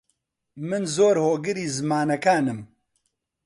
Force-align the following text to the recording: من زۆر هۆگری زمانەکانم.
من 0.67 0.83
زۆر 0.95 1.15
هۆگری 1.25 1.65
زمانەکانم. 1.77 2.59